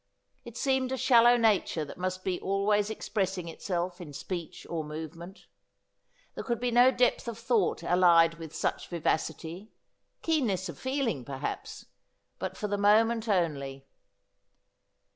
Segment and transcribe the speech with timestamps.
[0.43, 5.45] It seemed a shallow nature that must be always expressing itself in speech or movement.
[6.33, 9.69] There could be no depth of thought allied with such vivacity—
[10.23, 11.85] keenness of feeling, perhaps,
[12.39, 13.85] but for the moment only.